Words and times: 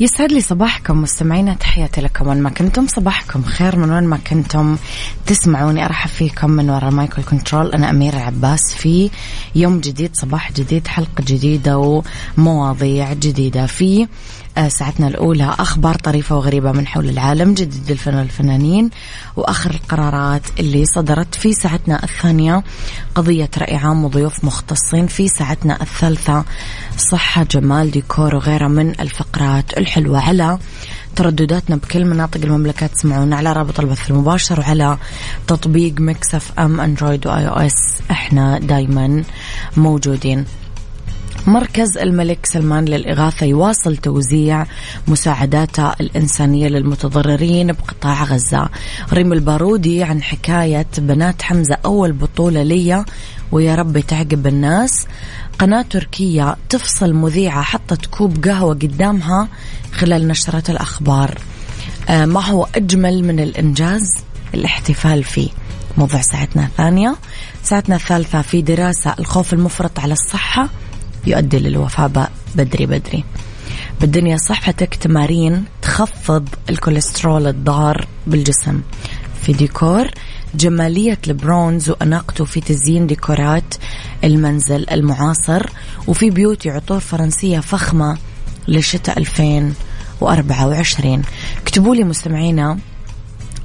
يسعد 0.00 0.32
لي 0.32 0.40
صباحكم 0.40 1.02
مستمعينا 1.02 1.54
تحياتي 1.54 2.00
لكم. 2.00 2.28
وين 2.28 2.42
ما 2.42 2.50
كنتم 2.50 2.86
صباحكم 2.86 3.42
خير. 3.42 3.76
من 3.76 3.90
وين 3.90 4.04
ما 4.04 4.16
كنتم 4.16 4.76
تسمعوني 5.26 5.84
أرحب 5.84 6.10
فيكم 6.10 6.50
من 6.50 6.70
وراء 6.70 6.88
المايكل 6.88 7.22
كنترول 7.22 7.72
أنا 7.72 7.90
أميرة 7.90 8.16
العباس 8.16 8.74
في 8.74 9.10
يوم 9.54 9.80
جديد 9.80 10.10
صباح 10.16 10.52
جديد 10.52 10.86
حلقة 10.86 11.24
جديدة 11.26 12.02
ومواضيع 12.38 13.12
جديدة 13.12 13.66
في 13.66 14.06
ساعتنا 14.68 15.08
الأولى 15.08 15.54
أخبار 15.58 15.94
طريفة 15.94 16.36
وغريبة 16.36 16.72
من 16.72 16.86
حول 16.86 17.08
العالم 17.08 17.54
جديد 17.54 17.90
الفن 17.90 18.14
والفنانين 18.14 18.90
وآخر 19.36 19.70
القرارات 19.70 20.42
اللي 20.58 20.86
صدرت 20.86 21.34
في 21.34 21.52
ساعتنا 21.52 22.02
الثانية. 22.02 22.62
قضية 23.14 23.50
رأي 23.58 23.76
عام 23.76 24.04
وضيوف 24.04 24.44
مختصين 24.44 25.06
في 25.06 25.28
ساعتنا 25.28 25.82
الثالثة. 25.82 26.44
صحة 26.96 27.42
جمال 27.42 27.90
ديكور 27.90 28.34
وغيرها 28.34 28.68
من 28.68 29.00
الفقرات 29.00 29.78
الحلوة. 29.78 30.20
على 30.20 30.58
تردداتنا 31.16 31.76
بكل 31.76 32.04
مناطق 32.04 32.40
المملكة 32.44 32.86
تسمعونا 32.86 33.36
على 33.36 33.52
رابط 33.52 33.80
البث 33.80 34.10
المباشر 34.10 34.60
وعلى 34.60 34.98
تطبيق 35.46 35.94
Mix 36.00 36.52
FM 36.58 36.80
Android 36.80 37.26
و 37.26 37.48
iOS. 37.48 37.94
إحنا 38.10 38.58
دايما 38.58 39.24
موجودين. 39.76 40.44
مركز 41.48 41.98
الملك 41.98 42.46
سلمان 42.46 42.84
للإغاثة 42.84 43.46
يواصل 43.46 43.96
توزيع 43.96 44.66
مساعداته 45.08 45.92
الإنسانية 45.92 46.68
للمتضررين 46.68 47.72
بقطاع 47.72 48.24
غزة. 48.24 48.68
ريم 49.12 49.32
البارودي 49.32 50.02
عن 50.02 50.22
حكاية 50.22 50.86
بنات 50.98 51.42
حمزة 51.42 51.78
أول 51.84 52.12
بطولة 52.12 52.62
لي 52.62 53.04
ويا 53.52 53.74
رب 53.74 53.98
تعقب 53.98 54.46
الناس. 54.46 55.06
قناة 55.58 55.82
تركية 55.82 56.56
تفصل 56.68 57.12
مذيعة 57.12 57.62
حطت 57.62 58.06
كوب 58.06 58.44
قهوة 58.44 58.74
قدامها 58.74 59.48
خلال 59.92 60.28
نشرة 60.28 60.70
الأخبار. 60.70 61.38
آه 62.08 62.24
ما 62.24 62.44
هو 62.44 62.66
أجمل 62.74 63.24
من 63.24 63.40
الإنجاز؟ 63.40 64.14
الاحتفال 64.54 65.24
فيه. 65.24 65.48
موضوع 65.98 66.20
ساعتنا 66.20 66.64
الثانية 66.64 67.16
ساعتنا 67.62 67.96
الثالثة 67.96 68.42
في 68.42 68.62
دراسة 68.62 69.14
الخوف 69.18 69.52
المفرط 69.52 69.98
على 69.98 70.12
الصحة. 70.12 70.68
يؤدي 71.28 71.58
للوفاة 71.58 72.28
بدري 72.54 72.86
بدري. 72.86 73.24
بالدنيا 74.00 74.36
صحتك 74.36 74.94
تمارين 74.94 75.64
تخفض 75.82 76.48
الكوليسترول 76.70 77.46
الضار 77.46 78.06
بالجسم. 78.26 78.80
في 79.42 79.52
ديكور 79.52 80.08
جمالية 80.54 81.18
البرونز 81.26 81.90
وأناقته 81.90 82.44
في 82.44 82.60
تزيين 82.60 83.06
ديكورات 83.06 83.74
المنزل 84.24 84.86
المعاصر 84.90 85.66
وفي 86.06 86.30
بيوتي 86.30 86.70
عطور 86.70 87.00
فرنسية 87.00 87.60
فخمة 87.60 88.18
للشتاء 88.68 89.18
2024 89.18 91.22
اكتبوا 91.62 91.94
لي 91.94 92.04
مستمعينا 92.04 92.78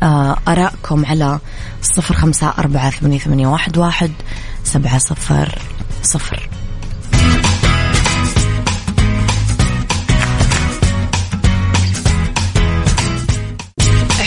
آه، 0.03 0.38
آرائكم 0.47 1.06
على 1.06 1.40
صفر 1.81 2.16
خمسة 2.16 2.53
أربعة 2.57 2.90
ثمانية 3.18 3.47
واحد 3.47 3.78
سبعة 4.63 4.97
صفر 4.97 5.59
صفر. 6.03 6.50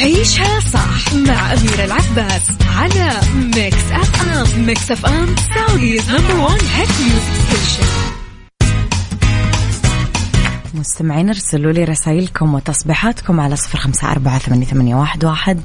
عيشها 0.06 0.60
صح 0.60 1.14
مع 1.14 1.52
أميرة 1.52 1.84
العباس 1.84 2.42
على 2.76 3.20
Mix 3.34 3.92
FM 3.92 4.66
Mix 4.66 4.90
FM 4.90 5.34
Saudi's 5.54 6.10
number 6.10 6.34
one 6.34 6.58
hit 6.74 6.88
music 7.00 7.34
station 7.48 7.86
مستمعين 10.74 11.28
ارسلوا 11.28 11.72
لي 11.72 11.84
رسائلكم 11.84 12.54
وتصبيحاتكم 12.54 13.40
على 13.40 13.56
صفر 13.56 13.78
خمسة 13.78 14.10
أربعة 14.10 14.38
ثمانية 14.38 14.94
واحد 14.94 15.60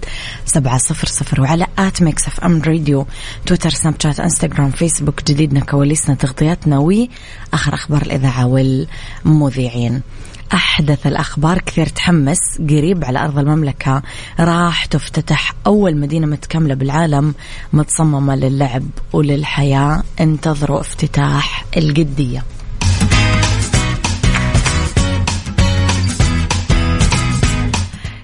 سبعة 0.45 0.77
صفر 0.77 1.07
صفر 1.07 1.41
وعلى 1.41 1.67
at 1.79 2.01
Mix 2.01 2.27
FM 2.27 2.61
Radio 2.61 3.05
تويتر 3.45 3.69
سناب 3.69 3.95
شات 4.03 4.19
إنستغرام 4.19 4.71
فيسبوك 4.71 5.23
جديدنا 5.23 5.59
كواليسنا 5.59 6.15
تغطياتنا 6.15 6.77
وآخر 6.77 7.73
أخبار 7.73 8.01
الإذاعة 8.01 8.47
والمذيعين. 8.47 10.01
أحدث 10.53 11.07
الأخبار 11.07 11.59
كثير 11.59 11.87
تحمس. 11.87 12.39
قريب 12.59 13.05
على 13.05 13.19
أرض 13.19 13.39
المملكة 13.39 14.01
راح 14.39 14.85
تفتتح 14.85 15.53
أول 15.67 15.97
مدينة 15.97 16.27
متكاملة 16.27 16.73
بالعالم 16.73 17.33
متصممة 17.73 18.35
للعب 18.35 18.83
وللحياة. 19.13 20.03
انتظروا 20.19 20.79
افتتاح 20.79 21.65
القدية. 21.77 22.43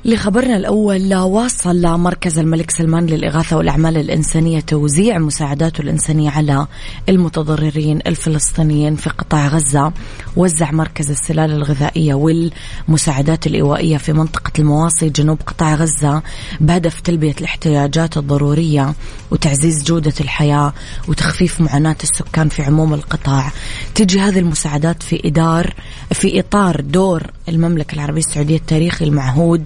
لخبرنا 0.07 0.57
الأول 0.57 1.15
واصل 1.15 1.81
مركز 1.81 2.39
الملك 2.39 2.71
سلمان 2.71 3.05
للإغاثة 3.05 3.57
والأعمال 3.57 3.97
الإنسانية 3.97 4.59
توزيع 4.59 5.17
مساعداته 5.17 5.81
الإنسانية 5.81 6.29
على 6.29 6.67
المتضررين 7.09 7.99
الفلسطينيين 8.07 8.95
في 8.95 9.09
قطاع 9.09 9.47
غزة. 9.47 9.91
وزع 10.35 10.71
مركز 10.71 11.09
السلال 11.11 11.51
الغذائية 11.51 12.13
والمساعدات 12.13 13.47
الإيوائية 13.47 13.97
في 13.97 14.13
منطقة 14.13 14.51
المواصي 14.59 15.09
جنوب 15.09 15.39
قطاع 15.47 15.75
غزة 15.75 16.21
بهدف 16.59 17.01
تلبية 17.01 17.35
الاحتياجات 17.41 18.17
الضرورية 18.17 18.93
وتعزيز 19.31 19.83
جودة 19.83 20.13
الحياة 20.21 20.73
وتخفيف 21.07 21.61
معاناة 21.61 21.97
السكان 22.03 22.49
في 22.49 22.63
عموم 22.63 22.93
القطاع. 22.93 23.51
تجي 23.95 24.19
هذه 24.19 24.39
المساعدات 24.39 25.03
في 25.03 25.27
إدار 25.27 25.73
في 26.11 26.39
إطار 26.39 26.81
دور 26.81 27.23
المملكة 27.49 27.95
العربية 27.95 28.21
السعودية 28.21 28.57
التاريخي 28.57 29.05
المعهود 29.05 29.63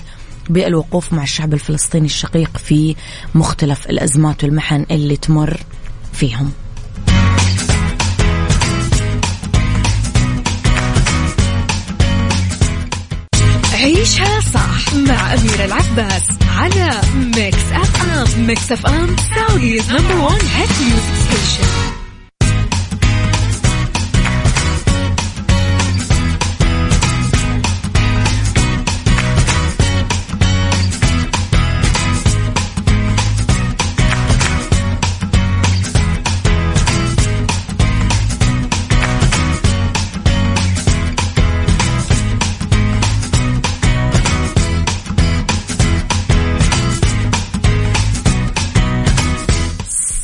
بالوقوف 0.50 1.14
مع 1.14 1.24
الشعب 1.24 1.54
الفلسطيني 1.54 2.06
الشقيق 2.06 2.58
في 2.58 2.96
مختلف 3.36 3.90
الأزمات 3.90 4.44
والمحن 4.44 4.86
اللي 4.92 5.18
تمر 5.18 5.58
فيهم. 6.14 6.52
عيشها 13.74 14.40
صح 14.40 14.94
مع 14.94 15.34
أميرة 15.34 15.66
العباس 15.66 16.24
على 16.58 17.02
Mix 17.36 17.72
FM 17.72 18.48
Mix 18.48 18.72
FM 18.72 19.16
Saudi's 19.36 19.92
number 19.92 20.16
one 20.16 20.39
hit 20.56 20.69
music 20.81 21.16
station 21.30 22.00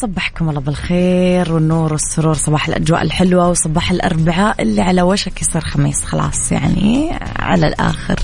صبحكم 0.01 0.49
الله 0.49 0.61
بالخير 0.61 1.53
والنور 1.53 1.93
والسرور 1.93 2.33
صباح 2.33 2.67
الأجواء 2.67 3.01
الحلوة 3.01 3.49
وصباح 3.49 3.91
الأربعاء 3.91 4.61
اللي 4.61 4.81
على 4.81 5.01
وشك 5.01 5.41
يصير 5.41 5.61
خميس 5.61 6.03
خلاص 6.03 6.51
يعني 6.51 7.19
على 7.39 7.67
الآخر. 7.67 8.19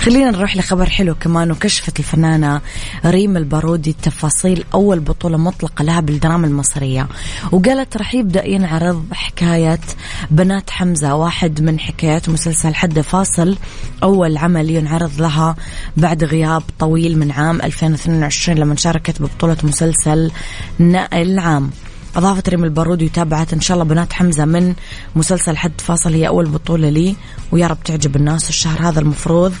خلينا 0.00 0.30
نروح 0.30 0.56
لخبر 0.56 0.90
حلو 0.90 1.14
كمان 1.14 1.50
وكشفت 1.50 1.98
الفنانة 1.98 2.60
ريم 3.06 3.36
البارودي 3.36 3.96
تفاصيل 4.02 4.64
أول 4.74 5.00
بطولة 5.00 5.36
مطلقة 5.36 5.82
لها 5.82 6.00
بالدراما 6.00 6.46
المصرية 6.46 7.08
وقالت 7.52 7.96
راح 7.96 8.14
يبدأ 8.14 8.48
ينعرض 8.48 9.04
حكاية 9.12 9.80
بنات 10.30 10.70
حمزة 10.70 11.14
واحد 11.14 11.62
من 11.62 11.80
حكايات 11.80 12.28
مسلسل 12.28 12.74
حد 12.74 13.00
فاصل 13.00 13.56
أول 14.02 14.36
عمل 14.36 14.70
ينعرض 14.70 15.20
لها 15.20 15.56
بعد 15.96 16.24
غياب 16.24 16.62
طويل 16.78 17.18
من 17.18 17.30
عام 17.30 17.62
2022 17.62 18.58
لما 18.58 18.76
شاركت 18.76 19.22
ببطولة 19.22 19.56
مسلسل 19.62 20.30
العام. 21.12 21.70
أضافت 22.16 22.48
ريم 22.48 22.64
البارودي 22.64 23.04
وتابعت 23.04 23.52
إن 23.52 23.60
شاء 23.60 23.74
الله 23.74 23.88
بنات 23.88 24.12
حمزة 24.12 24.44
من 24.44 24.74
مسلسل 25.16 25.56
حد 25.56 25.80
فاصل 25.80 26.14
هي 26.14 26.28
أول 26.28 26.46
بطولة 26.46 26.88
لي 26.88 27.16
ويا 27.52 27.66
رب 27.66 27.82
تعجب 27.84 28.16
الناس. 28.16 28.48
الشهر 28.48 28.88
هذا 28.88 29.00
المفروض 29.00 29.54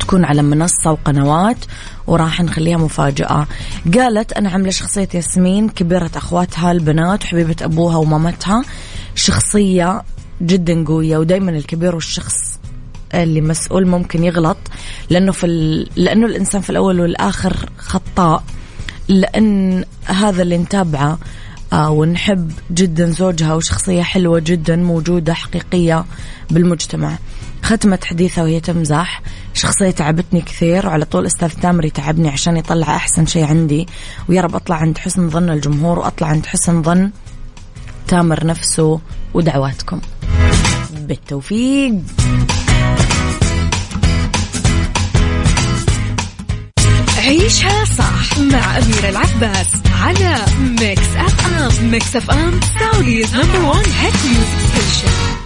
تكون 0.00 0.24
على 0.24 0.42
منصة 0.42 0.90
وقنوات 0.90 1.56
وراح 2.06 2.40
نخليها 2.40 2.76
مفاجأة. 2.76 3.46
قالت 3.94 4.32
أنا 4.32 4.50
عاملة 4.50 4.70
شخصية 4.70 5.08
ياسمين 5.14 5.68
كبيرة 5.68 6.10
أخواتها 6.16 6.72
البنات 6.72 7.24
وحبيبة 7.24 7.56
أبوها 7.62 7.96
ومامتها. 7.96 8.64
شخصية 9.14 10.02
جدا 10.42 10.84
قوية 10.84 11.18
ودايما 11.18 11.50
الكبير 11.50 11.94
والشخص 11.94 12.58
اللي 13.14 13.40
مسؤول 13.40 13.86
ممكن 13.86 14.24
يغلط 14.24 14.56
لأنه 15.10 15.32
في 15.32 15.46
ال... 15.46 15.88
لأنه 15.96 16.26
الإنسان 16.26 16.60
في 16.60 16.70
الأول 16.70 17.00
والآخر 17.00 17.56
خطاء. 17.78 18.42
لأن 19.12 19.84
هذا 20.04 20.42
اللي 20.42 20.58
نتابعه 20.58 21.18
آه 21.72 21.90
ونحب 21.90 22.52
جدا 22.70 23.10
زوجها 23.10 23.54
وشخصية 23.54 24.02
حلوة 24.02 24.40
جدا 24.40 24.76
موجودة 24.76 25.34
حقيقية 25.34 26.04
بالمجتمع. 26.50 27.18
ختمت 27.62 28.04
حديثها 28.04 28.44
وهي 28.44 28.60
تمزح. 28.60 29.22
شخصية 29.54 29.90
تعبتني 29.90 30.40
كثير. 30.40 30.86
وعلى 30.86 31.04
طول 31.04 31.26
أستاذ 31.26 31.48
تامر 31.48 31.84
يتعبني 31.84 32.28
عشان 32.28 32.56
يطلع 32.56 32.96
أحسن 32.96 33.26
شيء 33.26 33.44
عندي. 33.44 33.86
ويا 34.28 34.40
رب 34.40 34.54
أطلع 34.54 34.76
عند 34.76 34.98
حسن 34.98 35.30
ظن 35.30 35.50
الجمهور 35.50 35.98
وأطلع 35.98 36.28
عند 36.28 36.46
حسن 36.46 36.82
ظن 36.82 37.10
تامر 38.08 38.46
نفسه 38.46 39.00
ودعواتكم. 39.34 40.00
بالتوفيق! 40.92 41.94
عيشها 47.22 47.84
صح 47.84 48.38
مع 48.38 48.78
أميرة 48.78 49.08
العباس 49.08 49.66
على 50.02 50.44
Mix 50.80 51.16
FM 51.16 51.90
Mix 51.90 52.16
FM 52.16 52.60
Saudi's 52.80 53.34
number 53.34 53.58
one 53.64 53.84
hit 54.00 54.14
music 54.24 54.58
station 54.72 55.41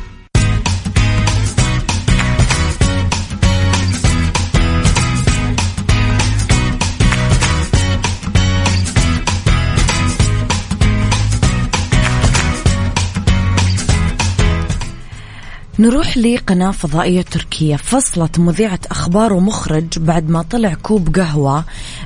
نروح 15.79 16.19
لقناة 16.19 16.71
فضائية 16.71 17.23
تركية. 17.23 17.77
فصلت 17.77 18.39
مذيعة 18.39 18.79
أخبار 18.91 19.33
ومخرج 19.33 19.99
بعد 19.99 20.31
ما 20.31 20.43
طلع 20.43 20.75
كوب 20.75 21.17
قهوة 21.17 21.65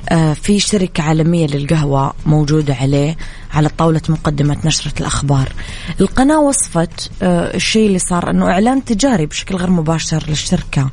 آه، 0.09 0.33
في 0.33 0.59
شركة 0.59 1.03
عالمية 1.03 1.47
للقهوة 1.47 2.13
موجودة 2.25 2.73
عليه 2.75 3.17
على 3.53 3.69
طاولة 3.69 4.01
مقدمة 4.09 4.57
نشرة 4.65 4.93
الأخبار. 4.99 5.53
القناة 6.01 6.39
وصفت 6.39 7.11
آه، 7.21 7.55
الشيء 7.55 7.87
اللي 7.87 7.99
صار 7.99 8.29
أنه 8.29 8.45
إعلان 8.51 8.85
تجاري 8.85 9.25
بشكل 9.25 9.55
غير 9.55 9.69
مباشر 9.69 10.23
للشركة 10.27 10.89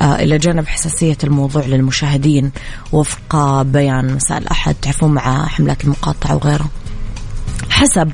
آه، 0.00 0.14
إلى 0.14 0.38
جانب 0.38 0.66
حساسية 0.66 1.18
الموضوع 1.24 1.66
للمشاهدين 1.66 2.50
وفق 2.92 3.62
بيان 3.62 4.14
مساء 4.14 4.38
الأحد. 4.38 4.74
تعرفون 4.82 5.10
مع 5.14 5.46
حملات 5.46 5.84
المقاطعة 5.84 6.34
وغيره 6.34 6.66
حسب 7.70 8.12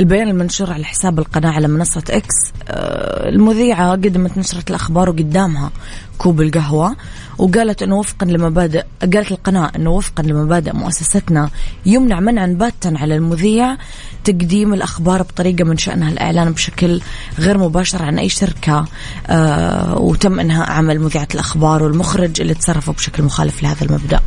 البيان 0.00 0.28
المنشور 0.28 0.72
على 0.72 0.84
حساب 0.84 1.18
القناة 1.18 1.50
على 1.50 1.68
منصة 1.68 2.02
إكس 2.10 2.34
آه، 2.68 3.28
المذيعة 3.28 3.90
قدمت 3.90 4.38
نشرة 4.38 4.64
الأخبار 4.70 5.08
وقدامها 5.10 5.70
كوب 6.18 6.40
القهوة 6.40 6.96
وقالت 7.38 7.82
أنه 7.82 7.96
وفقا 7.96 8.26
لمبادئ 8.26 8.82
قالت 9.00 9.32
القناة 9.32 9.72
أنه 9.76 9.90
وفقا 9.90 10.22
لمبادئ 10.22 10.72
مؤسستنا 10.72 11.50
يمنع 11.86 12.20
منعا 12.20 12.46
باتا 12.46 12.94
على 12.96 13.16
المذيع 13.16 13.76
تقديم 14.24 14.74
الأخبار 14.74 15.22
بطريقة 15.22 15.64
من 15.64 15.76
شأنها 15.76 16.08
الإعلان 16.08 16.52
بشكل 16.52 17.00
غير 17.38 17.58
مباشر 17.58 18.02
عن 18.02 18.18
أي 18.18 18.28
شركة 18.28 18.84
آه 19.26 19.98
وتم 19.98 20.40
إنهاء 20.40 20.70
عمل 20.70 21.00
مذيعة 21.00 21.28
الأخبار 21.34 21.82
والمخرج 21.82 22.40
اللي 22.40 22.54
تصرفوا 22.54 22.94
بشكل 22.94 23.22
مخالف 23.22 23.62
لهذا 23.62 23.84
المبدأ. 23.86 24.20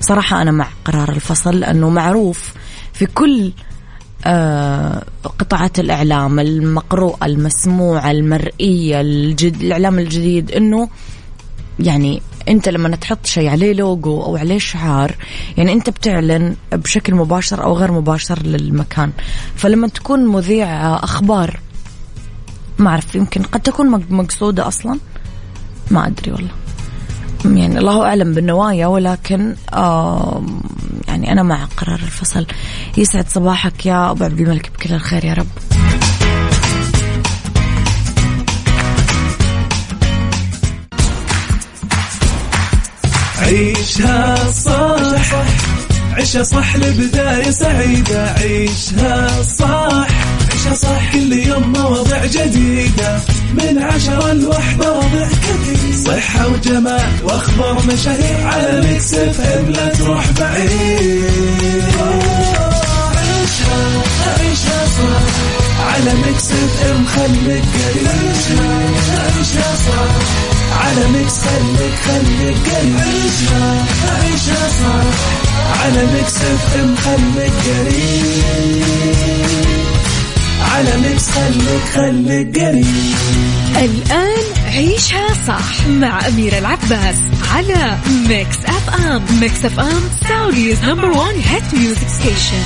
صراحة 0.00 0.42
أنا 0.42 0.50
مع 0.50 0.68
قرار 0.84 1.08
الفصل 1.08 1.60
لأنه 1.60 1.90
معروف 1.90 2.54
في 2.92 3.06
كل 3.06 3.52
قطاعات 5.38 5.78
الإعلام 5.78 6.40
المقروءة 6.40 7.26
المسموعة 7.26 8.10
المرئية 8.10 9.00
الجد 9.00 9.60
الإعلام 9.60 9.98
الجديد 9.98 10.52
أنه 10.52 10.88
يعني 11.80 12.22
أنت 12.48 12.68
لما 12.68 12.96
تحط 12.96 13.26
شيء 13.26 13.48
عليه 13.48 13.72
لوجو 13.72 14.22
أو 14.22 14.36
عليه 14.36 14.58
شعار 14.58 15.14
يعني 15.56 15.72
أنت 15.72 15.90
بتعلن 15.90 16.56
بشكل 16.72 17.14
مباشر 17.14 17.64
أو 17.64 17.76
غير 17.76 17.92
مباشر 17.92 18.42
للمكان. 18.42 19.12
فلما 19.56 19.88
تكون 19.88 20.26
مذيع 20.26 20.94
أخبار 20.94 21.60
ما 22.78 22.90
أعرف 22.90 23.14
يمكن 23.14 23.42
قد 23.42 23.60
تكون 23.60 24.04
مقصودة 24.10 24.68
أصلا؟ 24.68 24.98
ما 25.90 26.06
أدري 26.06 26.32
والله. 26.32 26.63
يعني 27.44 27.78
الله 27.78 28.02
أعلم 28.02 28.34
بالنوايا 28.34 28.86
ولكن 28.86 29.54
يعني 31.08 31.32
أنا 31.32 31.42
مع 31.42 31.64
قرار 31.76 31.98
الفصل. 31.98 32.46
يسعد 32.96 33.28
صباحك 33.28 33.86
يا 33.86 34.10
أبو 34.10 34.24
عبد 34.24 34.40
الملك 34.40 34.70
بكل 34.74 34.94
الخير 34.94 35.24
يا 35.24 35.34
رب. 35.34 35.46
عيشها 43.38 44.50
صح 44.50 45.44
عيشها 46.12 46.42
صح 46.42 46.76
لبداية 46.76 47.50
سعيدة. 47.50 48.32
عيشها 48.32 49.42
صح 49.42 50.06
عيشها 50.52 50.74
صح 50.74 51.12
كل 51.12 51.32
يوم 51.32 51.72
مواضيع 51.72 52.26
جديدة. 52.26 53.20
من 53.54 53.82
عشرة 53.82 54.32
لوحدة 54.32 54.92
وضع 54.92 55.26
كثير 55.28 55.96
صحة 56.06 56.46
وجمال 56.48 57.12
وأخبار 57.24 57.82
مشاهير 57.92 58.46
على 58.46 58.80
Mix 58.88 59.14
FM 59.14 59.70
لا 59.70 59.88
تروح 59.88 60.24
بعيد. 60.40 61.24
عيشها 63.16 64.02
عيشها 64.38 64.84
صح 64.96 65.34
على 65.94 66.12
Mix 66.26 66.50
FM 66.52 67.04
خليك 67.06 67.64
قريب. 67.74 68.08
عيشها 68.08 68.72
عيشها 69.36 69.74
صح 69.86 70.14
على 70.86 71.08
Mix 71.08 71.34
خليك 71.34 71.94
خليك 72.06 72.56
قريب 72.74 72.96
عيشها 73.00 73.84
عيشها 74.22 74.68
صح 74.68 75.14
على 75.84 76.06
Mix 76.12 76.36
FM 76.36 76.94
خليك 76.96 77.52
قريب. 77.64 78.84
على 80.74 80.96
Mix 80.96 81.30
خليك 81.30 81.82
خليك 81.94 82.58
قريب. 82.58 82.86
الآن 83.76 84.44
عيشها 84.66 85.28
صح 85.46 85.86
مع 85.86 86.28
أميرة 86.28 86.58
العباس 86.58 87.16
على 87.54 87.98
Mix 88.28 88.56
FM 88.66 89.40
Mix 89.40 89.64
FM 89.64 90.02
Saudi's 90.28 90.84
number 90.84 91.10
one 91.10 91.34
hit 91.40 91.74
music 91.74 92.08
station 92.08 92.64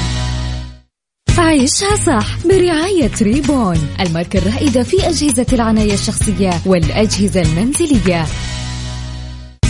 عيشها 1.38 1.97
صح 1.97 2.27
برعاية 2.45 3.11
Rebune 3.23 3.88
الماركة 4.00 4.38
الرائدة 4.38 4.83
في 4.83 5.09
أجهزة 5.09 5.47
العناية 5.53 5.95
الشخصية 5.95 6.50
والأجهزة 6.67 7.43
المنزلية. 7.43 8.27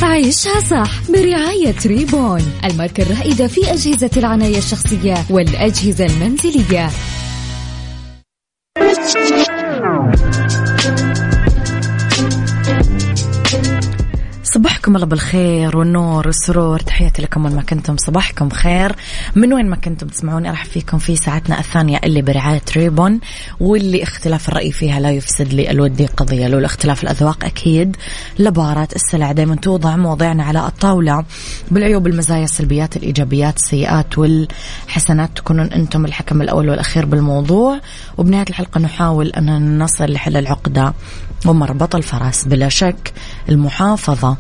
عيشها 0.03 0.61
صح 0.61 0.91
برعاية 1.09 1.77
Rebune 1.87 2.43
الماركة 2.65 3.03
الرائدة 3.03 3.47
في 3.47 3.73
أجهزة 3.73 4.11
العناية 4.17 4.59
الشخصية 4.59 5.25
والأجهزة 5.31 6.07
المنزلية. 6.07 6.91
مساكم 14.89 14.97
الله 14.97 15.07
بالخير 15.07 15.77
والنور 15.77 16.27
والسرور. 16.27 16.81
تحياتي 16.81 17.23
لكم 17.23 17.45
وين 17.45 17.55
ما 17.55 17.63
كنتم 17.63 17.97
صباحكم 17.97 18.51
خير. 18.51 18.97
من 19.35 19.53
وين 19.53 19.67
ما 19.67 19.77
كنتم 19.77 20.07
تسمعوني 20.07 20.51
أرحب 20.51 20.65
فيكم 20.65 20.99
في 20.99 21.17
ساعتنا 21.17 21.59
الثانية 21.59 22.01
اللي 22.05 22.23
برعاية 22.23 22.63
Rebune 22.77 23.21
واللي 23.61 24.03
اختلاف 24.03 24.49
الرأي 24.49 24.73
فيها 24.73 25.01
لا 25.01 25.11
يفسد 25.11 25.53
للود 25.53 26.07
قضية. 26.07 26.49
لو 26.49 26.59
الاختلاف 26.59 27.03
الأذواق 27.03 27.45
أكيد 27.45 27.97
لبارات 28.39 28.97
السلع 28.97 29.33
دائما 29.33 29.57
توضع 29.57 29.97
مواضيعنا 29.97 30.45
على 30.45 30.67
الطاولة. 30.67 31.25
بالعيوب 31.71 32.07
المزايا 32.07 32.45
السلبيات 32.45 32.97
الإيجابيات 32.97 33.57
السيئات 33.57 34.19
والحسنات 34.19 35.31
تكونون 35.37 35.67
أنتم 35.67 36.05
الحكم 36.05 36.43
الأول 36.43 36.71
والأخير 36.71 37.07
بالموضوع. 37.07 37.81
وبنهاية 38.19 38.47
الحلقة 38.51 38.81
نحاول 38.81 39.29
أن 39.29 39.79
نصل 39.79 40.13
لحل 40.13 40.37
العقدة 40.37 40.95
ومربط 41.47 41.95
الفرس 41.95 42.45
بلا 42.45 42.69
شك 42.69 43.13
المحافظة. 43.49 44.37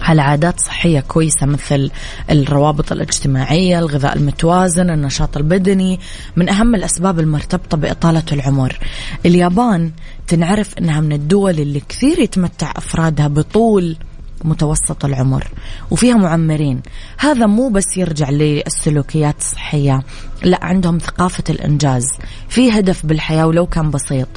على 0.00 0.22
عادات 0.22 0.60
صحية 0.60 1.00
كويسة 1.00 1.46
مثل 1.46 1.90
الروابط 2.30 2.92
الاجتماعية 2.92 3.78
الغذاء 3.78 4.16
المتوازن 4.16 4.90
النشاط 4.90 5.36
البدني؟ 5.36 6.00
من 6.36 6.48
أهم 6.48 6.74
الأسباب 6.74 7.20
المرتبطة 7.20 7.76
بإطالة 7.76 8.22
العمر. 8.32 8.78
اليابان 9.26 9.90
تنعرف 10.26 10.78
أنها 10.78 11.00
من 11.00 11.12
الدول 11.12 11.60
اللي 11.60 11.80
كثير 11.88 12.18
يتمتع 12.18 12.72
أفرادها 12.76 13.28
بطول 13.28 13.96
متوسط 14.44 15.04
العمر 15.04 15.48
وفيها 15.90 16.14
معمرين. 16.14 16.80
هذا 17.18 17.46
مو 17.46 17.68
بس 17.68 17.96
يرجع 17.96 18.30
للسلوكيات 18.30 19.38
الصحية 19.38 20.02
لا 20.42 20.58
عندهم 20.64 20.98
ثقافة 20.98 21.44
الإنجاز. 21.50 22.06
في 22.48 22.70
هدف 22.78 23.06
بالحياة 23.06 23.46
ولو 23.46 23.66
كان 23.66 23.90
بسيط 23.90 24.28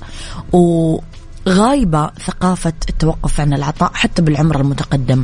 و 0.53 0.99
غايبة 1.49 2.11
ثقافة 2.25 2.73
التوقف 2.89 3.39
عن 3.39 3.53
العطاء 3.53 3.91
حتى 3.93 4.21
بالعمر 4.21 4.61
المتقدم. 4.61 5.23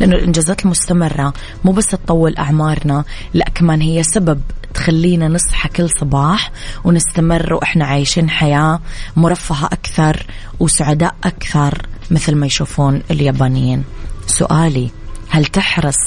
لأنه 0.00 0.16
الإنجازات 0.16 0.64
المستمرة 0.64 1.32
مو 1.64 1.72
بس 1.72 1.86
تطول 1.86 2.36
أعمارنا 2.36 3.04
لا 3.34 3.44
كمان 3.54 3.80
هي 3.80 4.02
سبب 4.02 4.40
تخلينا 4.74 5.28
نصحى 5.28 5.68
كل 5.68 5.90
صباح 5.90 6.50
ونستمر 6.84 7.54
وإحنا 7.54 7.84
عايشين 7.84 8.30
حياة 8.30 8.80
مرفهة 9.16 9.66
أكثر 9.66 10.26
وسعداء 10.60 11.14
أكثر 11.24 11.86
مثل 12.10 12.34
ما 12.34 12.46
يشوفون 12.46 13.02
اليابانيين. 13.10 13.84
سؤالي 14.26 14.90
هل 15.28 15.44
تحرص 15.44 15.98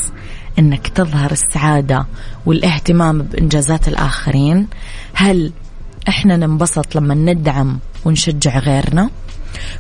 إنك 0.60 0.88
تظهر 0.88 1.32
السعادة 1.32 2.06
والاهتمام 2.46 3.22
بإنجازات 3.22 3.88
الآخرين؟ 3.88 4.68
هل 5.14 5.52
إحنا 6.08 6.38
ننبسط 6.38 6.96
لما 6.96 7.14
ندعم 7.16 7.80
ونشجع 8.06 8.60
غيرنا. 8.60 9.10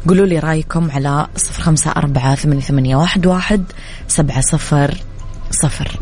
قولوا 0.08 0.25
لي 0.25 0.39
رأيكم 0.39 0.91
على 0.91 1.27
صفر 1.36 1.63
خمسة 1.63 1.91
أربعة 1.91 2.36
ثمانية, 2.36 2.62
ثمانية 2.62 2.96
واحد, 2.96 3.25
واحد 3.25 3.63
سبعة 4.08 4.41
صفر 4.41 4.98
صفر. 5.51 6.00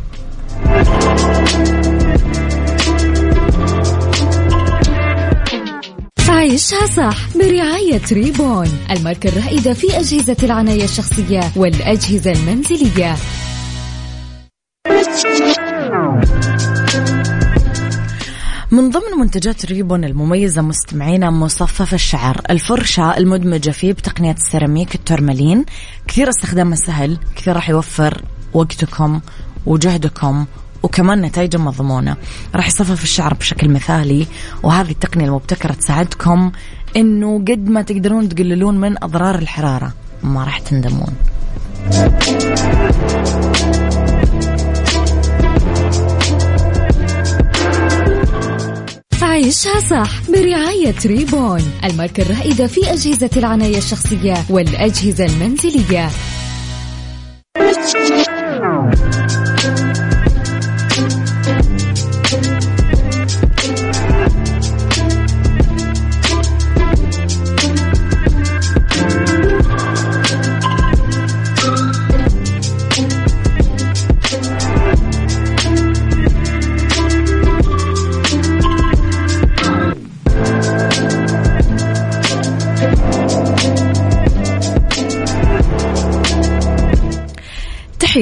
عيشها 6.29 6.87
صح 6.87 7.17
برعاية 7.37 8.01
Rebune 8.11 8.69
الماركة 8.91 9.29
الرائدة 9.29 9.73
في 9.73 9.99
أجهزة 9.99 10.37
العناية 10.43 10.83
الشخصية 10.83 11.41
والأجهزة 11.55 12.31
المنزلية. 12.31 13.15
من 18.73 18.89
ضمن 18.89 19.19
منتجات 19.19 19.65
Rebune 19.65 20.03
المميزة 20.03 20.61
مستمعينا 20.61 21.29
مصفف 21.29 21.93
الشعر 21.93 22.41
الفرشة 22.49 23.17
المدمجة 23.17 23.69
فيه 23.69 23.93
بتقنية 23.93 24.31
السيراميك 24.31 24.95
التورمالين. 24.95 25.65
كثير 26.07 26.29
استخدامها 26.29 26.75
سهل 26.75 27.17
كثير 27.35 27.55
راح 27.55 27.69
يوفر 27.69 28.21
وقتكم 28.53 29.19
وجهدكم 29.65 30.45
وكمان 30.83 31.21
نتائجه 31.21 31.57
مضمونة. 31.57 32.17
راح 32.55 32.67
يصفف 32.67 33.03
الشعر 33.03 33.33
بشكل 33.33 33.69
مثالي 33.69 34.27
وهذه 34.63 34.91
التقنية 34.91 35.25
المبتكرة 35.25 35.73
تساعدكم 35.73 36.51
إنه 36.95 37.39
قد 37.39 37.69
ما 37.69 37.81
تقدرون 37.81 38.29
تقللون 38.29 38.77
من 38.77 39.03
أضرار 39.03 39.35
الحرارة. 39.35 39.93
ما 40.23 40.43
راح 40.43 40.59
تندمون. 40.59 41.13
عيشها 49.33 49.79
صح 49.79 50.29
برعاية 50.29 50.95
ريبون 51.05 51.61
الماركة 51.83 52.23
الرائدة 52.23 52.67
في 52.67 52.81
أجهزة 52.91 53.29
العناية 53.37 53.77
الشخصية 53.77 54.33
والأجهزة 54.49 55.25
المنزلية. 55.25 56.09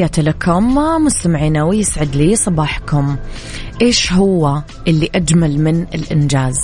تحياتي 0.01 0.21
لكم 0.21 0.75
مستمعينا 1.05 1.63
ويسعد 1.63 2.15
لي 2.15 2.35
صباحكم. 2.35 3.15
إيش 3.81 4.13
هو 4.13 4.61
اللي 4.87 5.09
أجمل 5.15 5.59
من 5.59 5.81
الإنجاز؟ 5.81 6.57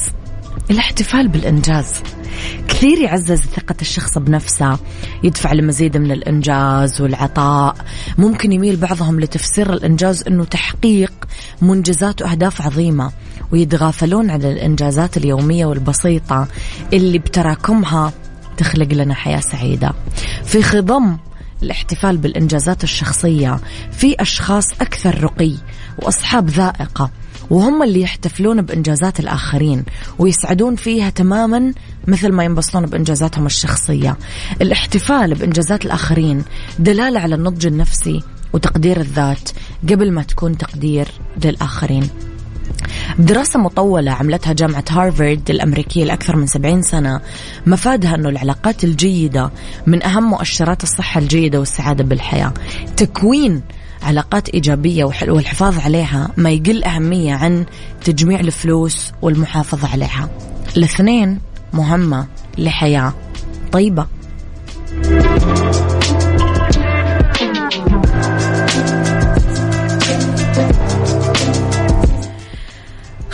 الاحتفال 0.71 1.27
بالإنجاز. 1.27 1.93
كثير 2.67 2.97
يعزز 2.97 3.41
ثقة 3.41 3.75
الشخص 3.81 4.17
بنفسه 4.17 4.79
يدفع 5.23 5.53
لمزيد 5.53 5.97
من 5.97 6.11
الإنجاز 6.11 7.01
والعطاء. 7.01 7.75
ممكن 8.17 8.51
يميل 8.51 8.75
بعضهم 8.75 9.19
لتفسير 9.19 9.73
الإنجاز 9.73 10.23
أنه 10.27 10.43
تحقيق 10.43 11.13
منجزات 11.61 12.21
وأهداف 12.21 12.61
عظيمة 12.61 13.11
ويتغافلون 13.51 14.29
عن 14.29 14.41
الإنجازات 14.41 15.17
اليومية 15.17 15.65
والبسيطة 15.65 16.47
اللي 16.93 17.19
بتراكمها 17.19 18.13
تخلق 18.57 18.93
لنا 18.93 19.13
حياة 19.13 19.39
سعيدة. 19.39 19.93
في 20.45 20.63
خضم 20.63 21.17
الاحتفال 21.63 22.17
بالإنجازات 22.17 22.83
الشخصية 22.83 23.59
في 23.91 24.15
أشخاص 24.19 24.65
أكثر 24.81 25.23
رقي 25.23 25.53
وأصحاب 25.99 26.49
ذائقة 26.49 27.11
وهم 27.49 27.83
اللي 27.83 28.01
يحتفلون 28.01 28.61
بإنجازات 28.61 29.19
الآخرين 29.19 29.83
ويسعدون 30.19 30.75
فيها 30.75 31.09
تماما 31.09 31.73
مثل 32.07 32.31
ما 32.31 32.43
ينبسطون 32.43 32.85
بإنجازاتهم 32.85 33.45
الشخصية. 33.45 34.17
الاحتفال 34.61 35.33
بإنجازات 35.33 35.85
الآخرين 35.85 36.43
دلالة 36.79 37.19
على 37.19 37.35
النضج 37.35 37.65
النفسي 37.65 38.23
وتقدير 38.53 38.99
الذات 38.99 39.49
قبل 39.89 40.11
ما 40.11 40.23
تكون 40.23 40.57
تقدير 40.57 41.07
للآخرين. 41.43 42.09
بدراسة 43.19 43.59
مطولة 43.59 44.11
عملتها 44.11 44.53
جامعة 44.53 44.83
هارفارد 44.89 45.49
الأمريكية 45.49 46.03
لأكثر 46.03 46.35
من 46.35 46.47
70 46.47 46.81
سنة 46.81 47.21
مفادها 47.65 48.15
أنه 48.15 48.29
العلاقات 48.29 48.83
الجيدة 48.83 49.51
من 49.87 50.03
أهم 50.03 50.23
مؤشرات 50.29 50.83
الصحة 50.83 51.19
الجيدة 51.19 51.59
والسعادة 51.59 52.03
بالحياة. 52.03 52.53
تكوين 52.97 53.61
علاقات 54.03 54.49
إيجابية 54.49 55.03
والحفاظ 55.27 55.79
عليها 55.79 56.29
ما 56.37 56.49
يقل 56.49 56.83
أهمية 56.83 57.33
عن 57.33 57.65
تجميع 58.03 58.39
الفلوس 58.39 59.11
والمحافظة 59.21 59.91
عليها. 59.91 60.29
الاثنين 60.77 61.39
مهمة 61.73 62.27
لحياة 62.57 63.13
طيبة. 63.71 64.07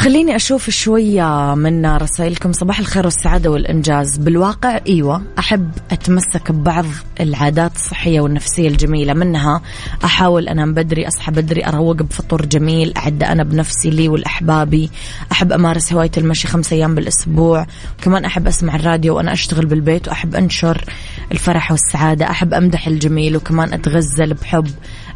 خليني 0.03 0.35
أشوف 0.35 0.69
شوية 0.69 1.55
من 1.55 1.85
رسائلكم. 1.85 2.51
صباح 2.51 2.79
الخير 2.79 3.05
والسعادة 3.05 3.51
والإنجاز. 3.51 4.17
بالواقع 4.17 4.79
أيوة 4.87 5.21
أحب 5.39 5.71
أتمسك 5.91 6.51
ببعض 6.51 6.85
العادات 7.19 7.75
الصحية 7.75 8.21
والنفسية 8.21 8.67
الجميلة. 8.67 9.13
منها 9.13 9.61
أحاول 10.03 10.47
أنام 10.47 10.73
بدري 10.73 11.07
أصحى 11.07 11.31
بدري 11.31 11.65
أروق 11.65 11.95
بفطور 11.95 12.45
جميل 12.45 12.93
أعد 12.97 13.23
أنا 13.23 13.43
بنفسي 13.43 13.89
لي 13.89 14.09
والأحبابي 14.09 14.89
أحب 15.31 15.51
أمارس 15.51 15.93
هواية 15.93 16.11
المشي 16.17 16.47
خمسة 16.47 16.75
أيام 16.75 16.95
بالأسبوع. 16.95 17.65
كمان 18.01 18.25
أحب 18.25 18.47
أسمع 18.47 18.75
الراديو 18.75 19.17
وأنا 19.17 19.33
أشتغل 19.33 19.65
بالبيت 19.65 20.07
وأحب 20.07 20.35
أنشر 20.35 20.85
الفرح 21.31 21.71
والسعادة. 21.71 22.29
أحب 22.29 22.53
أمدح 22.53 22.87
الجميل 22.87 23.35
وكمان 23.37 23.73
أتغزل 23.73 24.33
بحب 24.33 24.67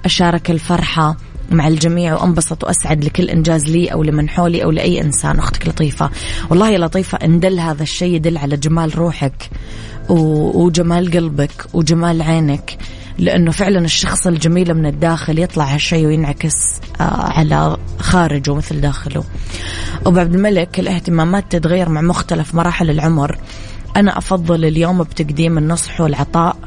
أشارك 0.06 0.52
الفرحة. 0.52 1.18
مع 1.52 1.68
الجميع 1.68 2.16
وانبسط 2.16 2.64
واسعد 2.64 3.06
لكل 3.06 3.30
انجاز 3.30 3.66
لي 3.66 3.88
أو 3.88 4.04
لمن 4.04 4.30
حولي 4.30 4.64
أو 4.64 4.72
لأي 4.72 5.02
انسان 5.02 5.40
أختك 5.40 5.68
لطيفة. 5.68 6.10
والله 6.50 6.70
يا 6.70 6.78
لطيفة 6.78 7.18
إن 7.18 7.40
دل 7.40 7.60
هذا 7.60 7.84
الشيء 7.84 8.16
يدل 8.16 8.38
على 8.38 8.58
جمال 8.58 8.98
روحك 8.98 9.50
وجمال 10.10 11.12
قلبك 11.12 11.66
وجمال 11.74 12.22
عينك 12.22 12.78
لأنه 13.18 13.52
فعلا 13.52 13.80
الشخص 13.80 14.28
الجميل 14.28 14.74
من 14.74 14.86
الداخل 14.86 15.40
يطلع 15.40 15.66
هالشيء 15.66 16.06
وينعكس 16.06 16.56
آه، 17.02 17.04
على 17.04 17.78
خارجه 18.00 18.54
مثل 18.54 18.82
داخله. 18.82 19.24
أبو 20.06 20.20
عبد 20.20 20.36
الملك 20.36 20.80
الاهتمامات 20.80 21.46
تتغير 21.50 21.90
مع 21.90 22.02
مختلف 22.02 22.56
مراحل 22.56 22.90
العمر. 22.90 23.38
أنا 23.98 24.18
أفضل 24.18 24.66
اليوم 24.66 25.04
بتقديم 25.04 25.58
النصح 25.58 26.02
والعطاء. 26.02 26.58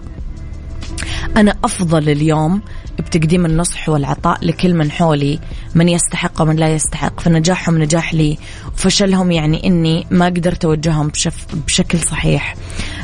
أنا 1.37 1.54
أفضل 1.64 2.08
اليوم 2.08 2.60
بتقديم 3.00 3.47
النصح 3.47 3.88
والعطاء 3.88 4.45
لكل 4.45 4.75
من 4.75 4.90
حولي 4.90 5.38
من 5.75 5.88
يستحق 5.88 6.42
ومن 6.42 6.57
لا 6.57 6.75
يستحق. 6.75 7.21
فنجاحهم 7.21 7.78
نجاح 7.78 8.14
لي 8.14 8.38
وفشلهم 8.75 9.30
يعني 9.30 9.66
إني 9.66 10.07
ما 10.11 10.26
قدرت 10.26 10.64
أوجههم 10.64 11.09
بشف 11.09 11.47
بشكل 11.66 11.99
صحيح. 11.99 12.54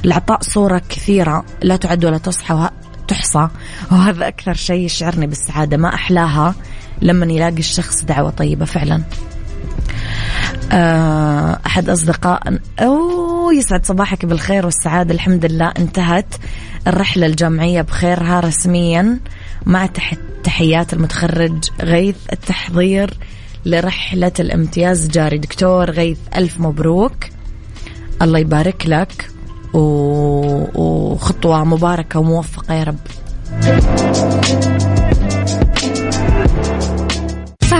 العطاء 0.04 0.42
صورة 0.42 0.82
كثيرة 0.88 1.44
لا 1.62 1.76
تعد 1.76 2.04
ولا 2.04 2.18
تصحى 2.18 2.70
تحصى 3.08 3.48
وهذا 3.92 4.28
أكثر 4.28 4.54
شيء 4.54 4.84
يشعرني 4.84 5.26
بالسعادة. 5.26 5.76
ما 5.76 5.94
أحلاها 5.94 6.54
لما 7.02 7.26
يلاقي 7.26 7.58
الشخص 7.58 8.04
دعوة 8.04 8.30
طيبة 8.30 8.64
فعلا. 8.64 9.02
أحد 10.72 11.88
أصدقاء. 11.88 12.58
أو 12.78 13.50
يسعد 13.50 13.86
صباحك 13.86 14.26
بالخير 14.26 14.64
والسعادة. 14.64 15.14
الحمد 15.14 15.44
لله 15.44 15.72
انتهت 15.78 16.34
الرحلة 16.86 17.26
الجامعية 17.26 17.82
بخيرها 17.82 18.40
رسميا 18.40 19.20
مع 19.66 19.88
تحيات 20.44 20.92
المتخرج 20.92 21.70
غيث 21.82 22.16
التحضير 22.32 23.18
لرحلة 23.64 24.32
الامتياز. 24.40 25.08
جاري 25.08 25.38
دكتور 25.38 25.90
غيث 25.90 26.18
ألف 26.36 26.60
مبروك. 26.60 27.16
الله 28.22 28.38
يبارك 28.38 28.86
لك 28.86 29.30
وخطوة 29.74 31.64
مباركة 31.64 32.20
وموفقة 32.20 32.74
يا 32.74 32.84
رب. 32.84 32.98